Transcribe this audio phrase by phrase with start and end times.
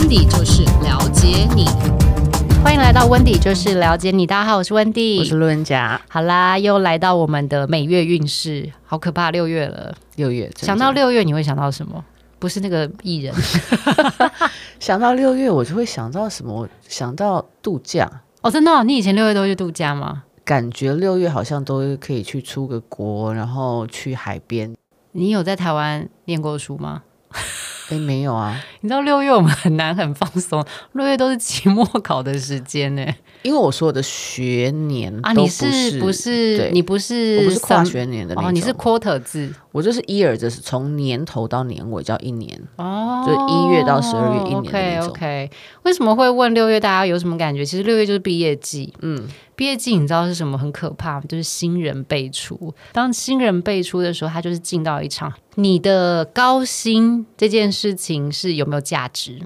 [0.00, 1.66] 温迪就是了解你，
[2.64, 4.26] 欢迎来到温迪就是了解你。
[4.26, 6.00] 大家好，我是温迪，我是路人甲。
[6.08, 9.94] 好啦，又来到我们的每月运势，好可怕，六月了。
[10.16, 12.02] 六月想到六月，你会想到什么？
[12.38, 13.34] 不是那个艺人，
[14.80, 16.66] 想到六月，我就会想到什么？
[16.88, 18.10] 想到度假。
[18.40, 18.82] 哦，真的哦？
[18.82, 20.22] 你以前六月都会去度假吗？
[20.46, 24.74] 感觉六月好像都可以去出个国，然后去海边。
[25.12, 27.02] 你有在台湾念过书吗？
[27.90, 28.56] 哎，没有啊！
[28.82, 33.06] 你知道六月我们很难很放松，六月都是期末考的时间呢。
[33.42, 36.70] 因为我说的学年啊，你是不是？
[36.72, 37.38] 你不是？
[37.38, 39.52] 我不是跨学年的，哦，你是 quarter 制。
[39.72, 45.08] 我就是 year，就是从年头到年尾叫一年哦，就一月到十二月一年的那种。
[45.08, 45.50] OK OK，
[45.84, 46.80] 为什么会问六月？
[46.80, 47.64] 大家有什么感觉？
[47.64, 49.28] 其实六月就是毕业季，嗯。
[49.54, 51.22] 毕业季你知道是什么很可怕吗？
[51.28, 52.74] 就是新人辈出。
[52.92, 59.40] 当新人辈出的时候，他就是进到一场你的高薪这件事情是有没有价值？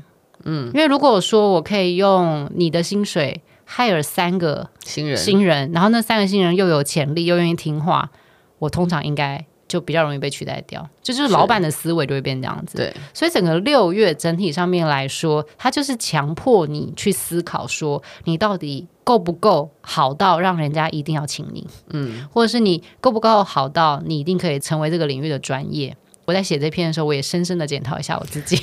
[0.44, 8.10] 嗯，因为如果说我可以用你的薪水 hire 三个新人，新人，然后那三个新人又有潜力又愿意听话，
[8.58, 9.44] 我通常应该。
[9.66, 12.76] 就比较容易被取代掉，就就是老板的思维就会变这样子。
[12.76, 25.96] 对，所以整个六月整体上面来说，它就是强迫你去思考，说你到底够不够好到让人家一定要请你，嗯，或者是你够不够好到你一定可以成为这个领域的专业。
[26.26, 28.60] 我在写这篇的时候，我也深深的检讨一下我自己。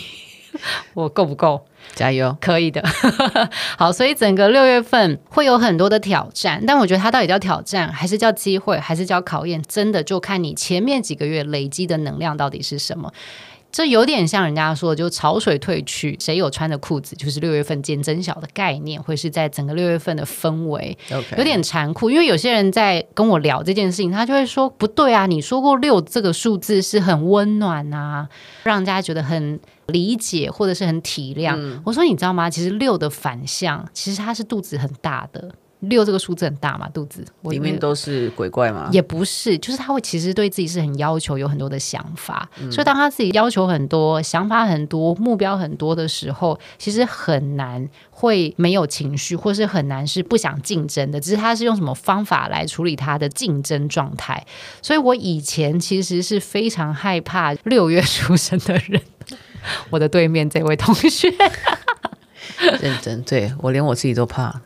[0.93, 1.65] 我够不够？
[1.95, 2.81] 加油，可以的。
[3.77, 13.11] 好，所以整个六月份会有很多的挑战，但我觉得它到底叫挑战，还是叫机会，还是叫考验，真的就看你前面几个月累积的能量到底是什么。
[13.71, 21.37] 这有点像人家说的，就潮水退去，谁有穿的裤子，就是六月份见真晓的概念，会是在整个六月份的氛围，Okay.
[21.37, 22.09] 有点残酷。
[22.09, 28.27] 因为有些人在跟我聊这件事情，他就会说不对啊，你说过六这个数字是很温暖啊，
[28.63, 31.55] 让人家觉得很理解或者是很体谅。
[31.57, 32.49] 嗯、我说你知道吗？
[32.49, 35.53] 其实六的反向，其实他是肚子很大的。
[35.81, 38.87] 六这个数字很大嘛，肚子里面都是鬼怪吗？
[38.91, 42.47] 也不是，就是他会其实对自己是很要求，有很多的想法。
[42.59, 51.19] 嗯、所以当他自己要求很多、想法很多、目标很多的时候，其实很难会没有情绪，或是很难是不想竞争的。
[51.19, 54.45] 只是他是用什么方法来处理他的竞争状态。
[54.83, 59.01] 所以我以前其实是非常害怕六月出生的人。
[59.89, 61.33] 我的对面这位同学，
[62.81, 64.61] 认真，对，我连我自己都怕。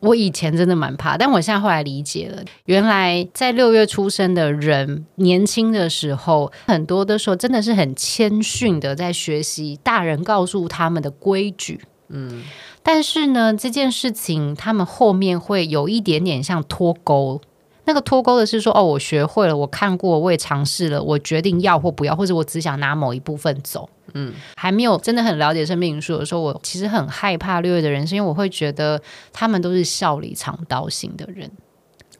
[0.00, 11.80] 我以前真的蛮怕，但我现在后来理解了，原来在六月出生的人，年轻的时候，很多的时候真的是很谦逊的在学习大人告诉他们的规矩。
[12.08, 12.44] 嗯，
[12.82, 17.40] 但是呢，这件事情他们后面会有一点点像脱钩。
[17.86, 23.88] 那个脱钩的是说，哦，我学会了，我看过，我也尝试了，我决定要或不要，或者我只想拿某一部分走。
[24.14, 29.00] 嗯，还没有真的很了解生命灵数的时候，我其实很害怕六月的人，是因为我会觉得
[29.32, 31.50] 他们都是笑里藏刀型的人。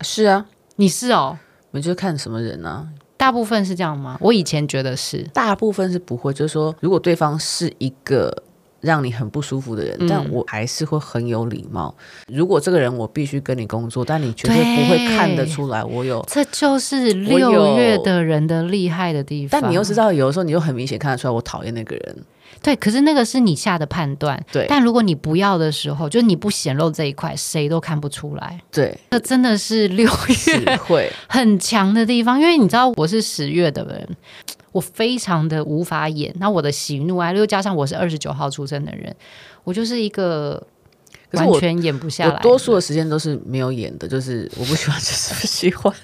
[0.00, 1.38] 是啊，你是哦，
[1.72, 2.88] 你就看什么人啊？
[3.16, 4.16] 大部分是这样吗？
[4.20, 8.44] 我以前觉得是，大部分是不会，就是说，如果对方是一个。
[8.86, 11.94] 让你很不舒服的人，嗯、但我还是会很有礼貌。
[12.32, 16.24] 如果这个人我必须跟你工作，但你绝对不会看得出来我有。
[16.28, 19.60] 这就是六月的人的厉害的地方。
[19.60, 22.16] 但你又知道，有的时候你就很明显看得出来我讨厌那个人。
[22.66, 24.44] 对，可是那个是你下的判断。
[24.50, 28.60] 对，但如果你不要的时候，就是你不显露这一块，谁都看不出来。
[28.72, 34.08] 对，那真的是六月会 很强的地方，因为你知道我是十月的人。
[34.72, 39.14] 我非常的无法演，那我的喜怒哀乐又加上我是二十九号出生的人，
[39.64, 40.60] 我就是一个
[41.32, 42.40] 完全演不下来。
[42.40, 45.94] 多数的时间都是没有演的，就是我不喜欢，就是不喜欢，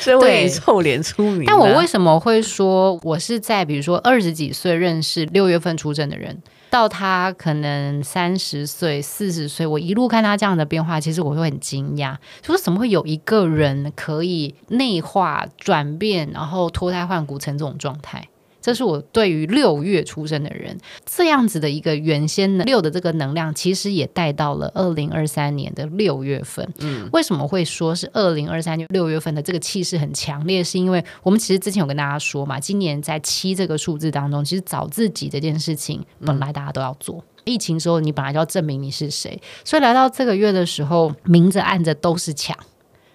[0.00, 1.44] 所以我以臭脸出名。
[1.46, 6.42] 但我为什么会说我是在比如说二十几岁认识六月份出生的人？
[6.70, 18.28] 到他可能三十岁、四十岁，我一路看他这样的变化，其实我会很惊讶，就说怎么会有一个人可以内化、转变，然后脱胎换骨成这种状态？
[18.68, 26.70] 这是我对于六月出生的人这样子的一个原先的六的这个能量，其实也带到了二零二三年的六月份。
[26.80, 30.62] 嗯，为什么会说是二零二三年六月份的这个气势很强烈？
[30.62, 37.16] 是因为我们其实之前有跟大家说嘛，今年在七这个数字当中，其实找自己这件事情本来大家都要做。
[37.16, 42.54] 嗯、疫情时候，你本来就要证明你是谁，所以来到这个月的时候，明着暗着都是抢。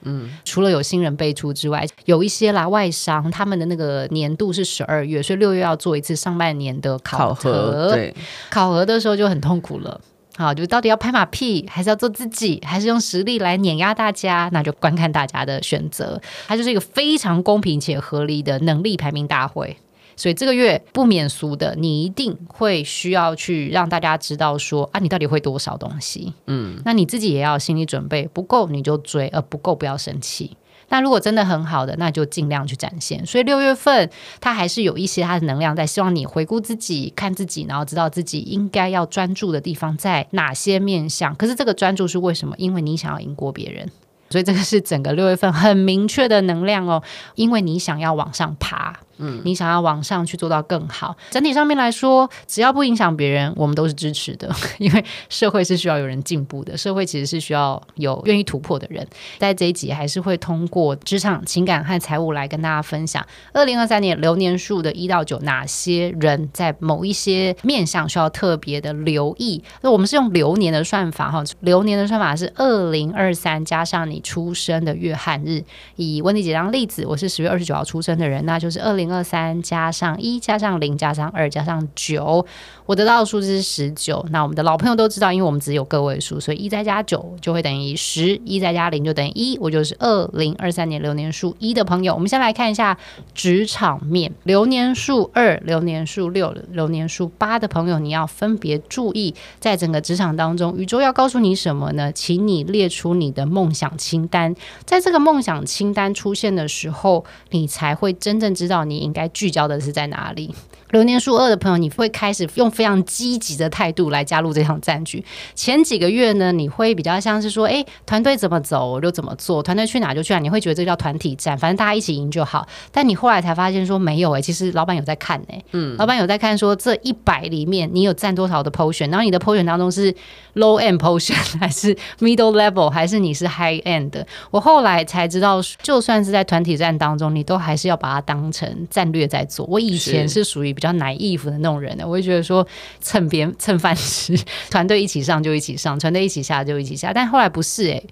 [0.06, 7.52] 嗯，除了有新人辈出之外，有一些啦外商，他们的那个年度是十二月，所以六月要做一次上半年的考核。
[7.52, 8.16] 考核，对，
[8.50, 10.00] 考核的时候就很痛苦了。
[10.36, 14.50] 好，就到底要拍马屁，还是要做自己，还是用实力来碾压大家？
[14.52, 16.20] 那就观看大家的选择。
[16.48, 19.78] 它就是一个非常公平且合理的能力排名大会。
[20.16, 26.34] 所以这个月不免俗的，你一定会需要去让大家知道说啊，你到底会多少东西？
[26.48, 30.56] 嗯，那你自己也要心理准备，不够你就追，而不够不要生气。
[30.90, 33.26] 那如果真的很好的，那就尽量去展现。
[33.26, 34.08] 所以六月份
[34.40, 41.34] 它还是有一些它的能量在，希望你回顾自己、看自己，然后知道自己应该要专注的地方在哪些面向。
[41.36, 42.54] 可是这个专注是为什么？
[42.60, 43.90] 因为你想要赢过别人，
[44.30, 47.02] 所以这个是整个六月份很明确的能量哦，
[47.34, 49.00] 因为你想要往上爬。
[49.18, 54.50] 嗯，你想要往上去做到更好，整体上面来说，只要不影响别人，我们都是支持的。
[54.80, 59.08] 因为社会是需要有人进步的，社会其实是需要有愿意突破的人。
[59.38, 63.24] 在这一集还是会通过职场、情感和财务来跟大家分享，
[63.54, 69.64] 二零二三年流年数的一到九，哪些人在某一些面向需要特别的留意。
[69.82, 75.64] 那我们是用流年的算法哈，流年的算法是二零二三加上你出生的月汉日。
[75.98, 79.04] 以温蒂姐当例子，我是十月二十九号出生的人，那就是二零。
[79.14, 82.46] 二三加上一加上零加上二加上九，
[82.86, 84.26] 我得到的数字是十九。
[84.32, 89.58] 那我们的老朋友都知道，因为我们只有个位数，所以一再加九就会等于十，一再加零就等于一。
[89.60, 92.14] 我就是二零二三年流年数一的朋友。
[92.14, 92.98] 我们先来看一下
[93.34, 102.12] 职场面，流年数二、流年数六、流年数八的朋友，你要分别注意，在整个职场当中，宇宙要告诉你什么呢？
[102.12, 104.56] 请你列出你的梦想清单。
[104.86, 108.93] 在这个梦想清单出现的时候，你才会真正知道你。
[108.94, 110.54] 你应该聚焦的是在哪里？
[110.94, 115.24] 流年数二的朋友，你会开始用非常积极的态度来加入这场战局。
[115.56, 122.68] 前几个月呢，你会比较像是说，诶，团队怎么走我就怎么做，团队去哪就去哪，你会觉得这叫团体战，反正大家一起赢就好。
[122.92, 130.14] 但你后来才发现说，没有诶，其实老板有在看诶，嗯，老板有在看说这一百里面你有占多少的 potion，然后你的 potion 当中是
[130.54, 134.24] low end potion 还是 middle level 还是你是 high end 的？
[134.52, 139.66] 我后来才知道，就算是在团体战当中，你都还是要把它当成战略在做。
[139.66, 142.66] 我以前是属于比较 naive 的那种人呢，我会觉得说
[143.00, 144.36] 蹭别 蹭饭吃，
[144.70, 147.12] 团队一起上就一起上，团队一起下就一起下。
[147.14, 148.06] 但后来不是诶，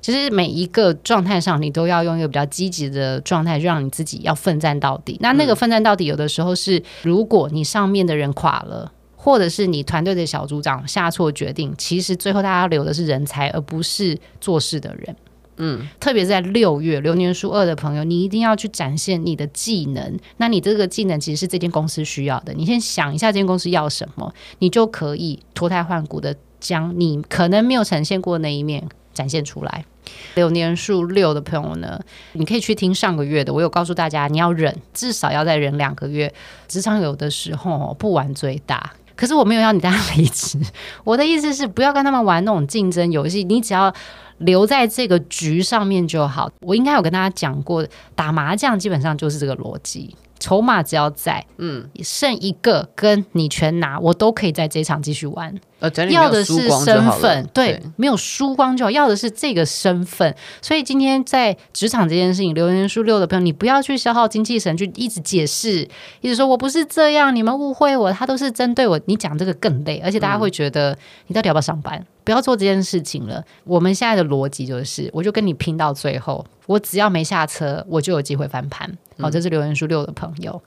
[0.00, 5.16] 其实每一个状态上，你都要用一个比较积极的状态，让你自己要奋战到底。
[5.20, 15.16] 那那个奋战到底，有的时候是如果你上面的人垮了，或者是你团队的小组长下错决定，其实最后大家留的是人才，而不是做事的人。
[15.56, 20.18] 嗯，特别在六月流年数二的朋友，你一定要去展现你的技能。
[20.38, 22.52] 那你这个技能其实是这间公司需要的。
[22.54, 29.84] 你先想一下这间公司要什么，你就可以脱胎换骨的将你可能没有呈现过那一面展现出来。
[30.34, 32.00] 流年数六的朋友呢，
[32.32, 36.34] 你可以去听上个月的，我有告诉大家你要忍，至少要再忍两个月。
[36.66, 40.58] 职场有的时候不玩最大，可是我没有要你大家离职。
[41.04, 43.94] 我的意思是不要跟他们玩那种竞争游戏，你只要。
[44.38, 46.50] 留在这个局上面就好。
[46.60, 50.16] 我应该有跟大家讲过，打麻将基本上就是这个逻辑。
[50.40, 55.54] 筹码只要在，嗯，剩一个跟你全拿，我都可以在这场继续玩。
[55.78, 58.90] 呃，要的是身份，对，对，没有输光就好。
[58.90, 60.34] 要的是这个身份。
[60.60, 65.88] 所以今天在职场这件事情，留言数六的朋友，你不要去消耗精气神去一直解释，
[66.20, 69.00] 一直说我不是这样，你们误会我，他都是针对我。
[69.06, 70.98] 你讲这个更累，而且大家会觉得
[71.28, 72.04] 你到底要不要上班？
[72.24, 73.44] 不要做这件事情了。
[73.64, 78.90] 我们现在的逻辑就是，我就跟你拼到最后，我只要没下车，我就有机会翻盘。
[79.18, 80.60] 好，这是留言数六的朋友，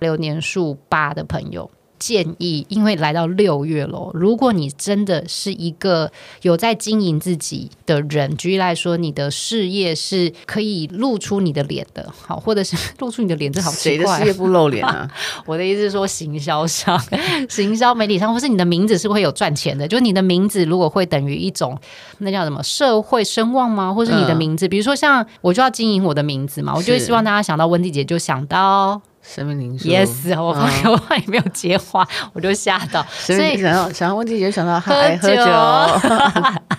[0.00, 1.68] 流年数八的朋友。
[1.98, 6.10] 建议，因为来到六月了，如果你真的是一个
[6.42, 15.08] 有在经营自己的人，举例来说，你的事业是可以露出你的脸的，好，或者是露出你的脸，这好奇怪，谁的事业不露脸啊？
[15.46, 17.00] 我的意思是说，行销上、
[17.48, 21.78] 行销媒体上，或是你的名字是会有赚钱的，就是你的名字如果会等于一种
[22.18, 23.92] 那叫什么社会声望吗？
[23.92, 29.00] 或是你的名字，嗯、比如说像我就要经营我的名字嘛，我就会希望大家想到温蒂姐，就想到。
[29.34, 33.04] 生命灵数，yes，我发现 我话也没有接话，嗯、 我就吓到。
[33.10, 35.28] 所以想要想要问题，就想到喝酒。
[35.28, 35.42] 喝酒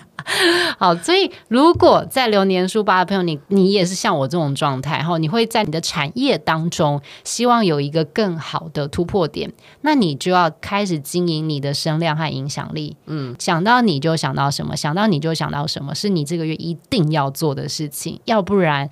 [0.78, 12.96] 好，所以如果在流年书吧的朋友，你你也是像我这种状态哈，你会在你的产业当中希望有一个更好的突破点，那你就要开始经营你的声量和影响力。
[13.06, 18.88] 嗯，想到你就想到什么，想到你就想到什么，是你这个月一定要做的事情，要不然。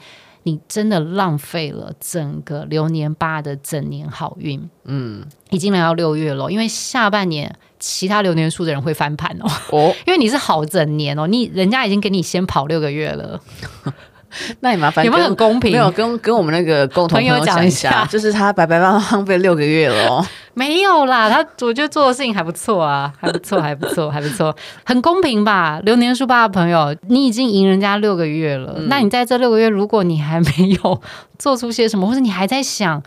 [0.49, 13.39] 你真的浪费了整个流年八的整年好运，嗯，已经来到六月了，因为下半年其他流年数的人会翻盘哦，哦， 因为你是好整年哦，你人家已经给你先跑六个月了。
[14.61, 15.73] 那也麻烦，有没有很公平？
[15.73, 20.27] 没有跟跟我们那个共同朋友讲一下，就是他白白浪浪费六个月了哦。
[20.55, 24.55] 没有啦，他我觉得做的事情还不错啊，还不错，还不错， 还不错，
[24.85, 25.81] 很公平吧？
[25.85, 31.01] 流年书吧的朋友，你已经赢人家六个月了，嗯，那你在这六个月，如果你还没有
[31.39, 33.03] 做出些什么，或者你还在想。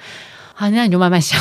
[0.53, 1.39] 好，那你就慢慢想。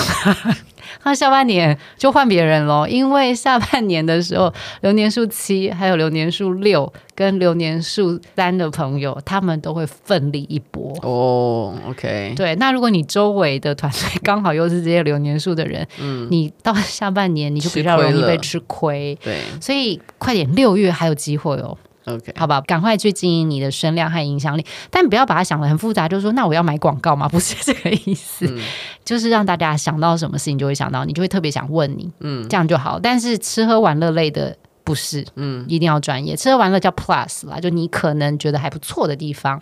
[1.04, 10.92] 那下半年就换别人喽，因为下半年的时候，流年数七、还有流年数六跟流年数三的朋友，他们都会奋力一搏。
[11.02, 12.54] 哦、oh，OK，对。
[12.56, 19.18] 那如果你周围的团队刚好又是这些流年数的人，嗯，你到下半年你就比较容易被吃亏。
[19.22, 21.76] 对，所以快点，六月还有机会哦。
[22.06, 27.28] OK，好吧，赶快去经营你的声量和影响力，但不要把它想的很复杂，就是说，那我要买广告吗？
[27.28, 28.58] 不是这个意思，嗯、
[29.04, 32.98] 就是让大家想到什么事情就会想到你，就会特别想问你，嗯，这样就好。
[32.98, 36.34] 但是吃喝玩乐类的不是，嗯，一定要专业。
[36.34, 39.60] 吃喝玩乐叫 Plus 啦，就你可能觉得还不错的地方。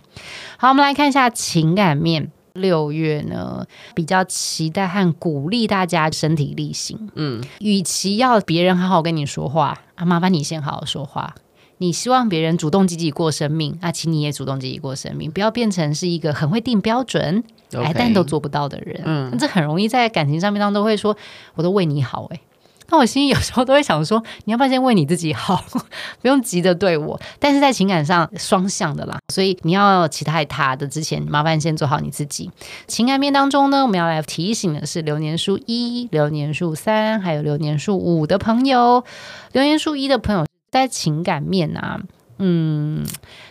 [0.56, 2.30] 好，我们来看一下情感面。
[2.54, 3.64] 六月呢，
[3.94, 7.08] 比较期待和鼓励大家身体力行。
[7.14, 11.32] 嗯，与其要别人好好跟你说话，啊，麻烦你先好好说话。
[11.78, 17.42] 你希望别人主动积极过生命，那请你也主动积极过生命，不要变成是一个很会定标准.
[17.72, 19.02] 哎，但都做不到的人。
[19.04, 21.16] 嗯，这很容易在感情上面当中都会说，
[21.54, 22.40] 我都为你好，哎，
[22.88, 25.62] 那我心里有时候都会想说，你要不要先为你自己好，
[26.22, 27.20] 不用急着对我。
[27.38, 32.50] 但是在情感上双向的啦，所以你要期待他的之前，麻烦先做好你自己。
[32.86, 39.04] 情感面当中呢，我们要来提醒的是流年数一、流年数三，还有流年数五的朋友，
[39.52, 40.46] 流年数一的朋友。
[40.70, 42.00] 在情感面啊，
[42.38, 43.06] 嗯，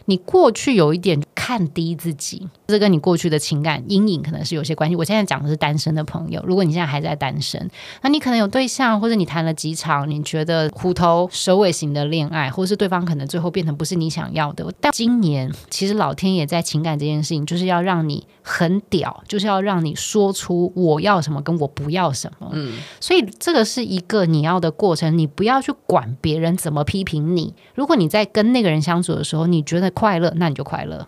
[0.10, 4.96] 你过去有一点看低自己，这跟你过去的情感阴影可能是有些关系。
[4.96, 7.70] 我现在讲的是单身的朋友，如果你现在还在单身，
[8.02, 14.66] 那你可能有对象，或者你谈了几场，你觉得虎头蛇尾型的恋爱，或是对方可能最后变成不是你想要的。
[14.80, 22.50] 但今年其实老天爷在情感这件事情，就是要让你很屌，就是要让你说出我要什么，跟我不要什么。
[22.54, 27.54] 嗯，所以这个是一个你要的过程，你不要去管别人怎么批评你。
[27.76, 31.08] 如果你在跟那个人相处的时候，你觉得快乐，那你就快乐。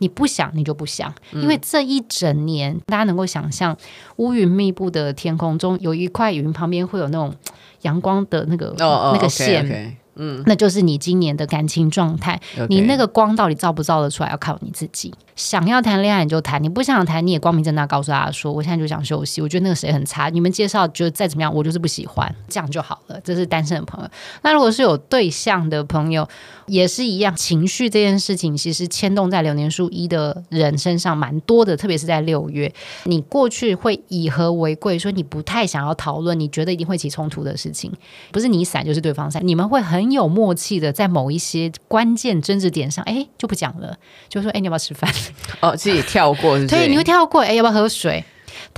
[0.00, 3.76] 你不想，你就不想，因为这一整年，嗯、大家能够想象
[4.16, 7.34] 乌云密布的天空中，有一块云旁边会有那种
[7.82, 9.64] 阳光的那个、哦、那个线。
[9.64, 9.92] 哦 okay, okay.
[10.20, 12.40] 嗯，那就是你今年的感情状态。
[12.68, 15.14] 你那个光到底照不照得出来，要靠你自己。
[15.38, 19.40] 想要谈恋爱你就谈，你不想谈你也光明正大告诉大家说，我现在就想休息。
[19.40, 23.20] 我觉得那个谁很差，你们介绍就再怎么样，我就是不喜欢，这样就好了。
[23.22, 24.10] 这是单身的朋友。
[24.42, 26.26] 那如果是有对象的朋友，
[26.66, 32.72] 也是一样，情绪这件事情其实牵动在流年数一的人身上蛮多的，特别是在六月，
[33.04, 37.92] 你过去会以和为贵，说你不太想要讨论，你觉得一定会起冲突的事情，
[38.32, 39.98] 不是你散就是对方散，你们会很。
[39.98, 45.12] 很有默契的，在某一些关键争执点上，哎，就不讲了，就说，哎，你要不要吃饭？
[45.60, 46.76] 哦，自己跳过是不是？
[46.76, 48.22] 对，你会跳过，哎，要不要喝水？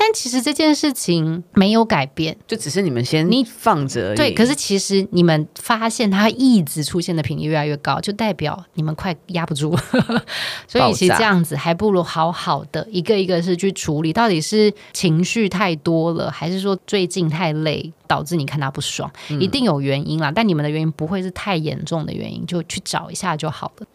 [0.03, 4.17] 但其实这件事情没有改变，就只是你们先你放着而已。
[4.17, 9.83] 对，可是其实你们发现它一直出现的频率越来越高，就代表你们快压不住了。
[10.67, 19.13] 所以其实这样子还不如好好的一个一个是去处理，到底是情绪太多了，还是说最近太累导致你看他不爽？
[19.29, 23.87] 一定有原因啦，但你们的原因不会是太严重的原因，就去找一下就好了。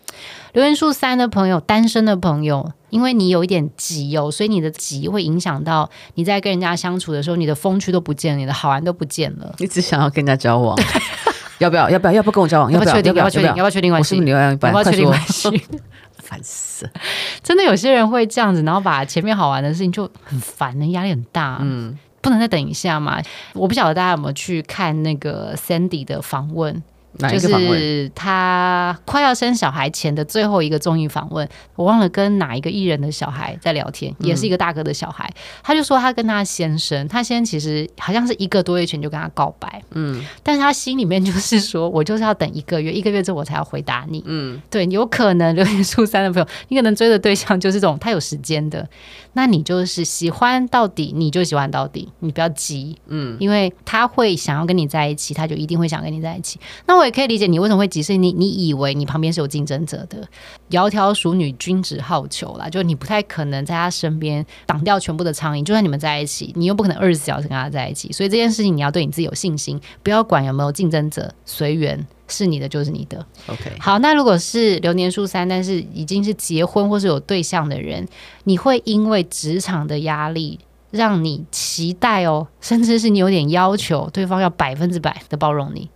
[0.53, 2.71] 留言数三的朋友，单身的朋友。
[2.95, 9.53] 因为你有一点急哦，所以你的急会影响到你在跟人家相处的时候，你的风趣都不见了，你的好玩都不见了。
[9.57, 10.73] 你只想要跟人家交往，
[11.59, 11.89] 要不要？
[11.89, 12.13] 要不要？
[12.13, 12.71] 要不要跟我交往？
[12.71, 13.09] 要不要确定？
[13.09, 13.47] 要不要确定？
[13.49, 14.15] 要不要确定关系？
[14.15, 14.73] 我是不是留言板？
[14.73, 15.61] 要不要确定关系？
[16.23, 16.89] 烦死！
[17.43, 21.57] 真的有些人会这样子，然后把前面好玩的事情就很烦的，压力很大。
[21.61, 23.21] 嗯，不能再等一下嘛？
[23.53, 26.81] 我不晓得大家有没有去看那个 Sandy 的访问。
[27.17, 35.31] 就是他快要生小孩前的最后一个综艺访问，我忘了跟哪一个艺人的小孩在聊天，也是一个大哥的小孩，
[35.63, 48.86] 他就说他跟他先生，他先生其实好像是一个多月前就跟他告白，嗯，但是他心里面就是说我就是要等一个月，一个月之后我才要回答你，嗯，对，有可能留言初三的朋友，你可能追的对象就是这种他有时间的，
[49.34, 57.04] 那你就是喜欢到底，你就喜欢到底，你不要急，嗯，因为他会想要跟你在一起，他就一定会想跟你在一起，那我。
[57.05, 60.27] 也可以理解你为什么会急，是你你以为你旁边是有竞争者的，
[60.69, 65.63] 窈窕淑女，君子好逑啦，就你不太可能在他身边挡掉全部的苍蝇。
[65.63, 68.12] 就算你们在一起，你又不可能二十四小时跟他在一起。
[68.12, 73.25] 所以这件事情你要对你自己有信心，不要管有没有竞争者，随缘，是你的就是你的。
[73.47, 78.07] OK，好，那如果是流年数三，但是已经是结婚或是有对象的人，
[78.43, 80.59] 你会因为职场的压力，
[80.91, 85.89] 让你期待哦，甚至是你有点要求对方要百分之百的包容你。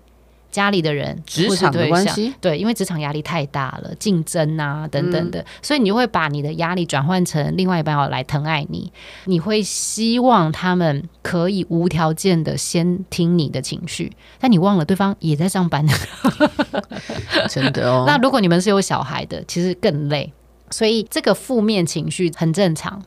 [0.60, 8.92] 家里的人，职场的关系，对，因为职场压力太大了，竞争啊等等的，嗯、所以你就会把你的压力转换成另外一半要来疼爱你，
[9.24, 15.86] 你会希望他们可以无条件的先听你的情绪，但你忘了对方也在上班，
[17.50, 18.04] 真的哦。
[18.08, 20.34] 那如果你们是有小孩的，其实更累，
[20.72, 23.02] 所以这个负面情绪很正常。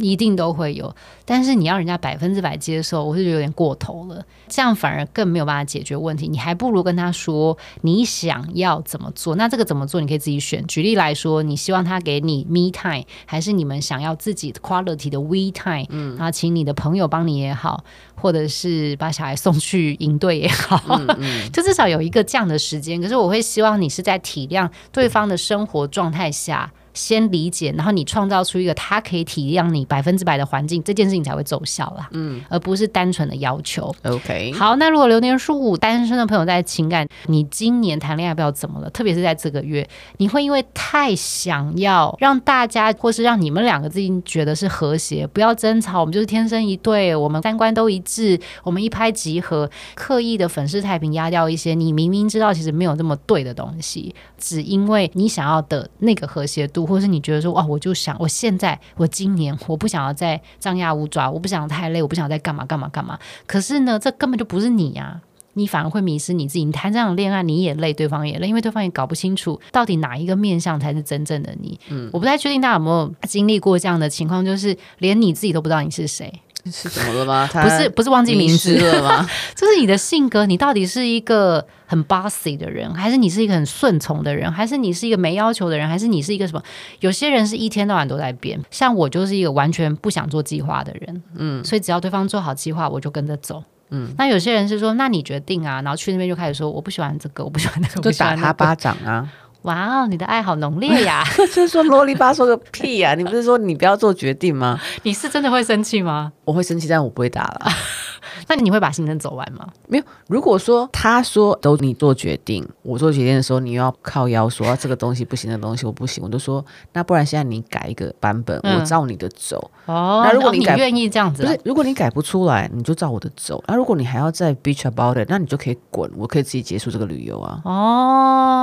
[0.00, 6.26] 一定都会有，但是你要人家百分之百接受，我是觉得有点过头了，这样反而更没有办法解决问题。
[6.28, 10.66] 你还不如跟他说你想要怎么做，那这个怎么做你可以自己选。
[10.66, 15.86] 举例来说，你希望他给你 me time，还是你们想要自己 quality 的 we time？
[15.90, 23.00] 嗯，然后请你的朋友帮你也好，或者是把小孩送去营队也好，嗯嗯 就至少有一个这样的时间。
[23.00, 26.72] 可是我会希望你是在体谅对方的生活状态下。
[26.96, 32.08] 先理解，然后你创造出一个他可以体谅你百分之百的环境，这件事情才会奏效啦。
[32.12, 33.94] 嗯，而不是单纯的要求。
[34.04, 39.86] OK，好，那如果流年数五单身的朋友在情感，你今年谈恋爱不知道怎么了，特别是在这个月，
[40.16, 56.85] 你会因为太想要让大家，或是让你们两个自己觉得是和谐，不要争吵，我们就是天生一对，我们三观都一致，我们一拍即合，刻意的粉饰太平，压掉一些你明明知道其实没有那么对的东西，只因为你想要的那个和谐度。
[56.86, 63.18] 或是你觉得说哇，我就想我现在我今年我不想要再张牙舞爪，我不想要太累，我不想再干嘛干嘛干嘛。
[63.46, 65.20] 可是呢，这根本就不是你呀，
[65.54, 66.64] 你反而会迷失你自己。
[66.64, 71.78] 你谈这样的恋爱，你也累，对方也累，因为对方也搞不清楚到底哪一个面相才是真正的你。
[71.88, 76.32] 嗯，我不太确定大家有没有经历过这样的情况，就是连你自己都不知道你是谁。
[76.70, 77.48] 是怎么了吗？
[77.52, 79.28] 不是不是忘记名字了吗？
[79.54, 86.62] 就 是你的性格，你到底是一个很 bossy 的人，还是你是一个很顺从的人，还是你是一个没要求的人，还是你是一个什么？
[87.00, 94.12] 有些人是一天到晚都在变，像我就是一个完全不想做计划的人，嗯，所以只要对方做好计划，我就跟着走，嗯。
[94.18, 99.28] 那有些人是说，那你决定啊，然后去那边就开始说，我不喜欢这个，我不喜欢那个， 就打他巴掌啊。
[99.66, 101.24] 哇哦，你的爱好浓烈呀！
[101.36, 103.14] 就是说啰里吧嗦个屁呀！
[103.14, 104.78] 你不是说你不要做决定吗？
[105.02, 106.32] 你是真的会生气吗？
[106.44, 107.66] 我会生气，但我不会打了。
[108.48, 109.66] 那你会把行程走完吗？
[109.88, 110.04] 没有。
[110.28, 119.70] 如果说他说都你做决定，我做决定的时候，你又要靠腰说、啊、这个东西不行那东西我不行，我就说那不然现在你改一个版本，嗯、我照你的走。
[119.86, 121.60] 哦，那如果你改、哦、你愿意这样子、啊，不是？
[121.64, 123.62] 如果你改不出来，你就照我的走。
[123.66, 127.60] 那如果你还要再 bitch about it，那你就可以滚，我可以自己结束这个旅游啊。
[127.64, 128.55] 哦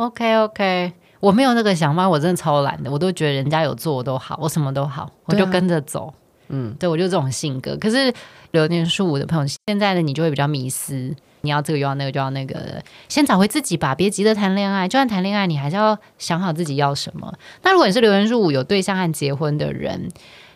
[0.00, 0.92] ，OK OK。
[1.20, 6.12] 我没有那个想法，我真的超懒的，我都觉得人家有做我都好，我什么都好，我就跟着走。
[6.48, 7.76] 嗯，对，我就这种性格。
[7.76, 8.12] 可是
[8.52, 14.88] 流年数五的朋友，现在的你就会比较迷失，你要这个又要那个，就要那个，先找回自己吧，别急着谈恋爱。
[14.88, 17.32] 就算谈恋爱，你还是要想好自己要什么。
[17.62, 20.08] 那如果你是流年数五有对象和结婚的人。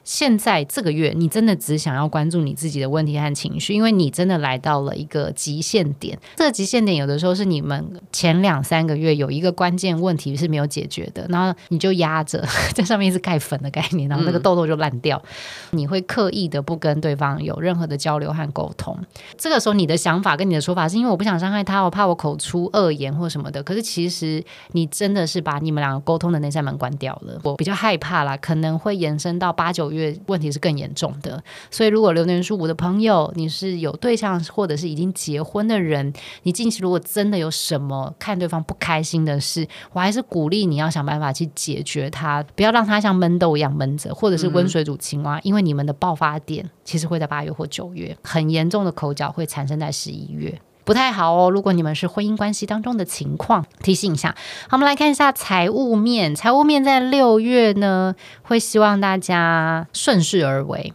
[0.04, 6.18] 现在这个月，你真的只想要关注你自己的问题和情绪，因为你真的来到了一个极限点。
[6.36, 15.20] 这个极限点有的时候是你们前两三个月有一个关键问题是没有解决的，然后你就压着 在上面是盖粉的概念，然后那个痘痘就烂掉。
[15.70, 18.96] 你会刻意的不跟对方有任何的交流和沟通。
[19.38, 23.62] 这个时候你的想法跟你的说法是因为我不想伤害他，我怕我口出恶言或什么的。
[23.62, 27.40] 可是其实你真的是把你们两个沟通的那扇门关掉了。
[27.42, 50.60] 我比较害怕啦，可能会延伸到八九月问题是更严重的，所以如果流年数五的朋友，你是有对象或者是已经结婚的人，你近期如果真的有什么看对方不开心的事，我还是鼓励你要想办法去解决它，不要让它像闷豆一样闷着，或者是温水煮青蛙，嗯、因为你们的爆发点其实会在八月或九月，很严重的口角会产生在十一月。
[50.84, 51.50] 不太好哦。
[51.50, 54.34] 如果你们是婚姻关系当中的情况，提醒一下。
[54.68, 56.34] 好，我们来看一下财务面。
[56.34, 60.92] 财务面在六月呢，会希望大家顺势而为。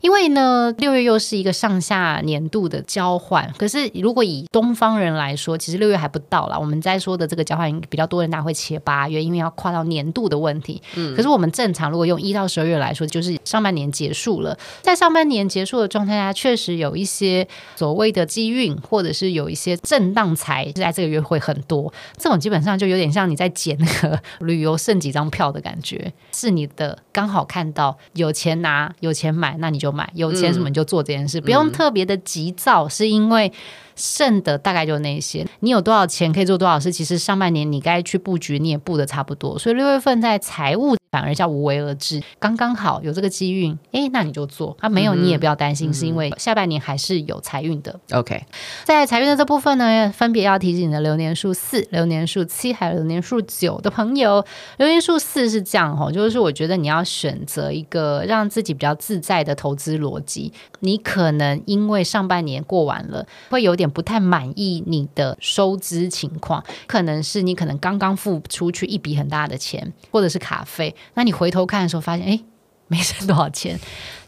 [0.00, 3.52] 因为呢，六月又是一个上下年度的交换。
[3.58, 6.56] 可是，如果以东方人来说，其实六月还不到啦。
[6.56, 10.80] 我们在说的这个交换，比较多人大会切八月，因为要跨到年度的问题。
[10.94, 11.16] 嗯。
[11.16, 14.56] 可是我们正常如果用一到十二月来说，就是上半年结束了。
[14.82, 21.92] 在上半年结束的状态下，确实有一些所谓的机运，或者是有一些震荡财，在这个月会很多。
[22.16, 29.87] 这种基本上就有点像你在捡那个旅游剩几张票的感觉，是你的刚好看到有钱拿，有钱买，那你就。
[29.92, 33.52] 买有钱什么你就做这件事，嗯、不用特别的急躁，嗯、是因为
[33.98, 35.46] 剩的大概就那些。
[35.60, 39.58] 你有多少钱可以做多少事，其实上半年你该去布局，你也布的差不多。
[39.58, 44.76] 所以六月份在财务反而叫无为而治，刚刚好有这个机运，哎，那你就做。
[44.80, 47.98] 啊，没有你也不要担心，嗯、是因为下半年还是有财运的。
[48.12, 48.40] OK，
[48.84, 54.44] 在财运的这部分呢，分别要提醒你的流年数四、流年数七还有流年数九的朋友。
[54.76, 60.52] 流年数四是这样哈，就是我觉得你要选择一个让自己比较自在的投资逻辑。
[60.80, 63.88] 你可能因为上半年过完了，会有点。
[63.88, 72.40] 不太满意你的收支情况，可能是你可能刚刚付出去一笔很大的钱，或者是卡费，那你回头看的时候发现，哎，
[72.86, 73.80] 没剩多少钱。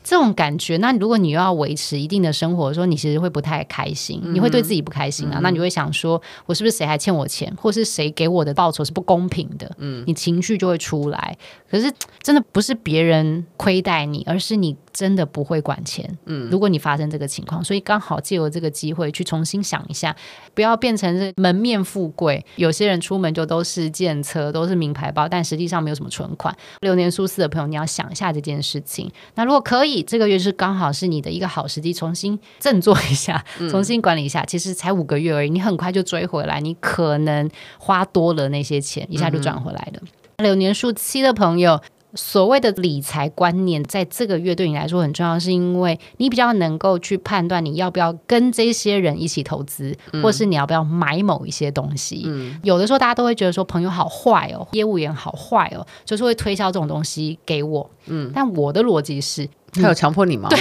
[0.02, 5.38] 这种感觉，那如果你又要维持一定的生活的时候，你其实会不太开心，你会对自己不开心啊。
[5.38, 9.70] 嗯、那你会想说，我是不是谁还欠我钱，或是谁给我的报酬是不公平的？
[9.78, 11.36] 嗯，你情绪就会出来。
[11.70, 16.18] 可是真的不是别人亏待你，而是你真的不会管钱。
[16.24, 20.14] 嗯，如果你发生这个情况，所以刚好借由这个机会去重新想一下，
[20.54, 22.44] 不要变成是门面富贵。
[22.56, 26.56] 有些人出门就都是见车，都是名牌包，但实际上没有什么存款。
[26.80, 29.10] 流年数四的朋友，你要想一下这件事情。
[29.34, 34.42] 那如果可以，这个月是刚好是你的一个好时机，重新振作一下， 重新管理一下。
[34.42, 36.60] 嗯、其实才五个月而已，你很快就追回来。
[36.60, 40.00] 你可能花多了那些钱，一下就赚回来了。
[40.36, 41.80] 嗯、流年数七的朋友。
[42.16, 52.24] 所谓的理财观念，在这个月对你来说很重要，是因为你比较能够去判断你要不要跟这些人一起投资，嗯、或是你要不要买某一些东西。
[52.26, 57.88] 嗯、有的时候大家都会觉得说朋友好坏哦，业务员好坏哦，就是会推销这种东西给我。
[58.06, 60.48] 嗯，但我的逻辑是，他有强迫你吗？
[60.50, 60.58] 对，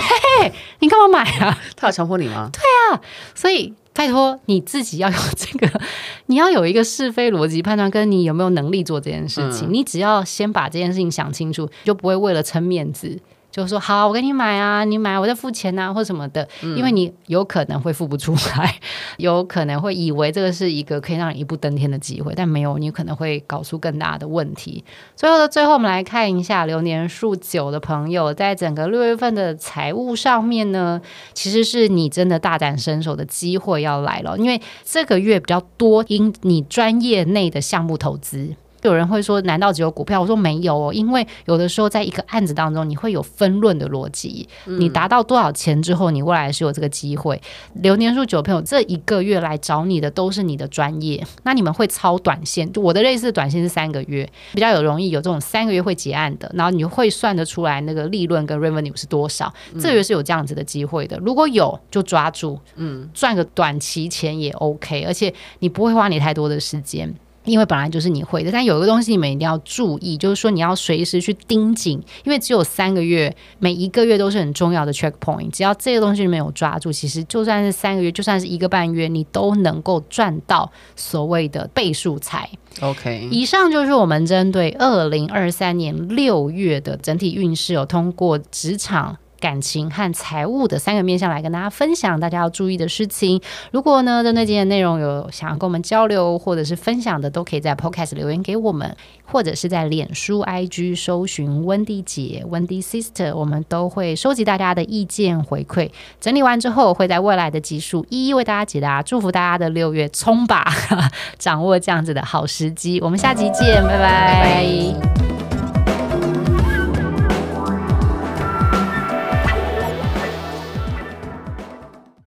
[0.79, 1.57] 你干嘛买啊？
[1.75, 2.49] 他有强迫你吗？
[2.51, 2.61] 对
[2.95, 3.01] 啊，
[3.35, 3.73] 所以。
[3.91, 5.81] 拜托你自己要有这个，
[6.27, 9.69] 你要有一个是非逻辑判断，跟你有没有能力做这件事情。
[9.69, 13.19] 嗯、你只要先把这件事情想清楚，就不会为了撑面子。
[13.51, 18.81] 就说好，我给你买啊，你买我再付钱啊，或什么的，因为你有可能会付不出来，嗯、
[19.17, 24.83] 有可能会以为这个是一个可以让你一步登天的机会，但没有，你可能会搞出更大的问题。
[25.15, 31.01] 最后的最后，我们来看一下流年数九的朋友，在整个六月份的财务上面呢，
[31.33, 38.55] 其实是你真的大展身手的机会要来了，因为这个月比较多因你专业内的项目投资。
[38.83, 44.47] 有人会说：“难道只有股票？”我说：“没有哦，因为有的时候在一个案子当中，你会有分论的逻辑。
[44.65, 47.41] 你达到多少钱之后，你未来是有这个机会。
[47.75, 52.71] 流年数九朋友这一个月来找你的都是你的专业，那你们会超短线。
[52.71, 59.53] 就我的类似短线是三个月，比较有容易有这种三个月会结案的，然后你会算得出来那个利润跟 revenue 是多少。
[59.75, 67.13] 这个月是有这样子的机会的，如果有就抓住，嗯，赚个短期钱也 OK，而且你不会花你太多的时间。”
[67.49, 75.49] 因为本来就是你会的，但有一个东西你们一定要注意，就是说你要随时去盯紧，因为只有三个月，每一个月都是很重要的 check point。
[75.49, 82.49] 只要这个东西你没有抓住，其实就算是三个月，就算是一个半月，你都能够赚到所谓的倍数财。
[82.81, 89.17] OK，以上就是我们针对二零二三年六月的整体运势，有通过职场。
[89.39, 93.41] 感情和财务的三个面向来跟大家分享，大家要注意的事情。
[93.71, 109.01] 如果呢，针对今天的内容有想要跟我们交流或者是分享的，都可以在 Podcast 留言给我们，或者是在脸书 IG 搜寻温蒂姐、温蒂 Sister，我们都会收集大家的意见回馈，整理完之后会在未来的集数一一为大家解答。
[109.01, 110.71] 祝福大家的六月冲吧，
[111.39, 112.99] 掌握这样子的好时机。
[113.01, 115.38] 我们下集见，拜拜。